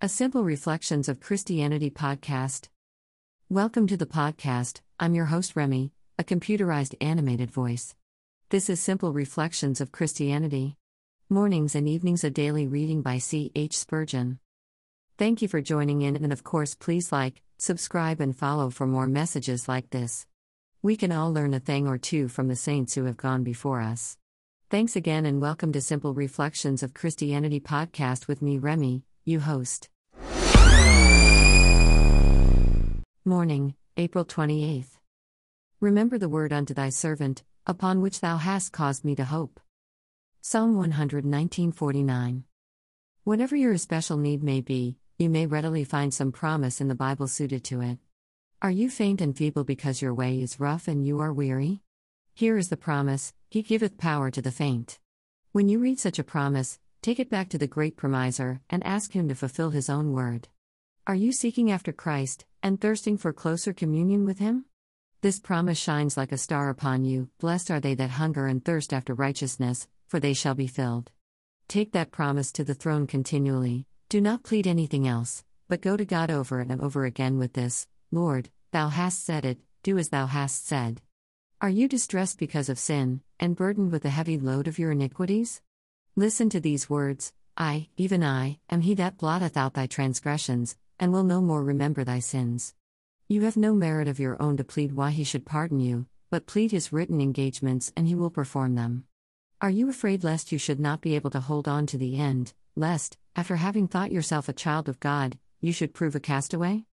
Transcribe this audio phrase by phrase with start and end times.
[0.00, 2.68] A Simple Reflections of Christianity podcast.
[3.48, 4.80] Welcome to the podcast.
[5.00, 7.96] I'm your host, Remy, a computerized animated voice.
[8.50, 10.76] This is Simple Reflections of Christianity.
[11.28, 13.50] Mornings and evenings, a daily reading by C.
[13.56, 13.76] H.
[13.76, 14.38] Spurgeon.
[15.18, 19.08] Thank you for joining in, and of course, please like, subscribe, and follow for more
[19.08, 20.28] messages like this.
[20.80, 23.80] We can all learn a thing or two from the saints who have gone before
[23.80, 24.16] us.
[24.70, 29.88] Thanks again, and welcome to Simple Reflections of Christianity podcast with me, Remy, you host.
[33.24, 34.98] Morning, April 28th.
[35.80, 39.60] Remember the word unto thy servant, upon which thou hast caused me to hope.
[40.40, 42.44] Psalm 119:49.
[43.24, 47.28] Whatever your especial need may be, you may readily find some promise in the Bible
[47.28, 47.98] suited to it.
[48.62, 51.82] Are you faint and feeble because your way is rough and you are weary?
[52.34, 54.98] Here is the promise He giveth power to the faint.
[55.52, 56.78] When you read such a promise,
[57.08, 60.46] take it back to the great promiser and ask Him to fulfill His own word.
[61.06, 64.66] Are you seeking after Christ and thirsting for closer communion with Him?
[65.22, 68.92] This promise shines like a star upon you Blessed are they that hunger and thirst
[68.92, 71.10] after righteousness, for they shall be filled.
[71.66, 76.04] Take that promise to the throne continually, do not plead anything else, but go to
[76.04, 80.26] God over and over again with this Lord, Thou hast said it, do as Thou
[80.26, 81.00] hast said.
[81.62, 85.62] Are you distressed because of sin, and burdened with the heavy load of your iniquities?
[86.18, 91.12] Listen to these words I, even I, am he that blotteth out thy transgressions, and
[91.12, 92.74] will no more remember thy sins.
[93.28, 96.44] You have no merit of your own to plead why he should pardon you, but
[96.44, 99.04] plead his written engagements, and he will perform them.
[99.60, 102.52] Are you afraid lest you should not be able to hold on to the end,
[102.74, 106.84] lest, after having thought yourself a child of God, you should prove a castaway?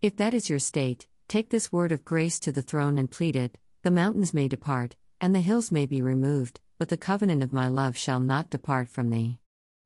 [0.00, 3.36] If that is your state, take this word of grace to the throne and plead
[3.36, 7.52] it The mountains may depart, and the hills may be removed, but the covenant of
[7.52, 9.38] my love shall not depart from thee.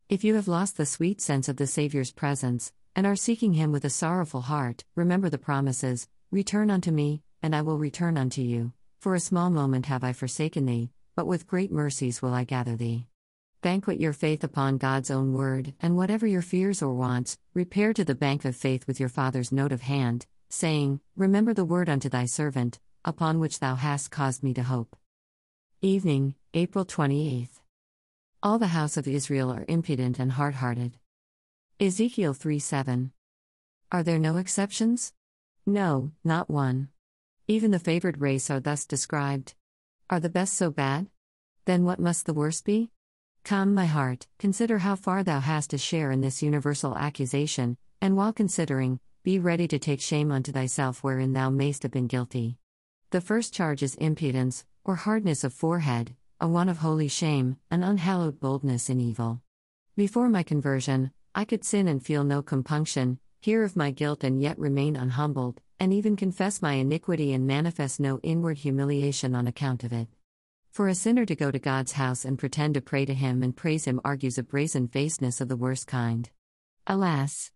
[0.09, 3.73] If you have lost the sweet sense of the Saviour's presence, and are seeking him
[3.73, 8.43] with a sorrowful heart, remember the promises Return unto me, and I will return unto
[8.43, 8.73] you.
[9.01, 12.77] For a small moment have I forsaken thee, but with great mercies will I gather
[12.77, 13.09] thee.
[13.61, 18.05] Banquet your faith upon God's own word, and whatever your fears or wants, repair to
[18.05, 22.09] the bank of faith with your Father's note of hand, saying, Remember the word unto
[22.09, 24.95] thy servant, upon which thou hast caused me to hope.
[25.85, 27.61] Evening, April 28th.
[28.43, 30.97] All the house of Israel are impudent and hard hearted.
[31.79, 33.13] Ezekiel 3 7.
[33.93, 35.13] Are there no exceptions?
[35.67, 36.89] No, not one.
[37.47, 39.57] Even the favored race are thus described.
[40.09, 41.09] Are the best so bad?
[41.67, 42.91] Then what must the worst be?
[43.45, 48.17] Come, my heart, consider how far thou hast a share in this universal accusation, and
[48.17, 52.57] while considering, be ready to take shame unto thyself wherein thou mayst have been guilty.
[53.11, 57.83] The first charge is impudence, or hardness of forehead, a one of holy shame, an
[57.83, 59.41] unhallowed boldness in evil.
[59.97, 64.43] Before my conversion, I could sin and feel no compunction, hear of my guilt and
[64.43, 69.85] yet remain unhumbled, and even confess my iniquity and manifest no inward humiliation on account
[69.85, 70.09] of it.
[70.71, 73.57] For a sinner to go to God's house and pretend to pray to Him and
[73.57, 76.29] praise Him argues a brazen facedness of the worst kind.
[76.87, 77.53] Alas!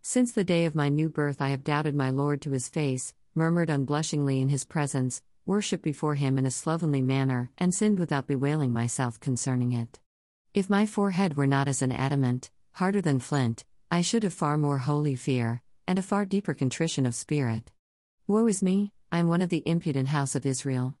[0.00, 3.14] Since the day of my new birth, I have doubted my Lord to His face,
[3.34, 8.26] murmured unblushingly in His presence, worshipped before Him in a slovenly manner, and sinned without
[8.26, 10.00] bewailing myself concerning it.
[10.54, 14.56] If my forehead were not as an adamant, harder than flint, I should have far
[14.56, 17.70] more holy fear, and a far deeper contrition of spirit.
[18.26, 20.94] Woe is me, I am one of the impudent house of Israel.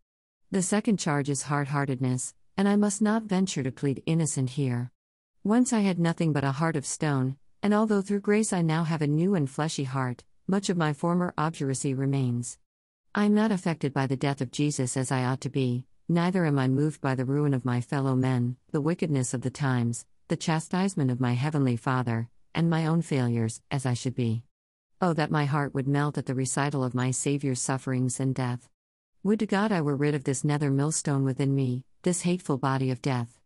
[0.50, 4.90] The second charge is hard heartedness, and I must not venture to plead innocent here.
[5.44, 8.84] Once I had nothing but a heart of stone, and although through grace I now
[8.84, 12.58] have a new and fleshy heart, much of my former obduracy remains.
[13.14, 16.46] I am not affected by the death of Jesus as I ought to be, neither
[16.46, 20.06] am I moved by the ruin of my fellow men, the wickedness of the times,
[20.28, 24.44] the chastisement of my heavenly Father, and my own failures, as I should be.
[25.02, 28.66] Oh, that my heart would melt at the recital of my Saviour's sufferings and death.
[29.22, 32.90] Would to God I were rid of this nether millstone within me, this hateful body
[32.90, 33.38] of death.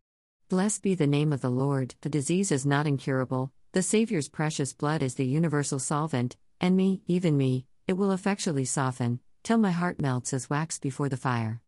[0.48, 4.72] Blessed be the name of the Lord, the disease is not incurable, the Saviour's precious
[4.72, 9.70] blood is the universal solvent, and me, even me, it will effectually soften, till my
[9.70, 11.60] heart melts as wax before the fire.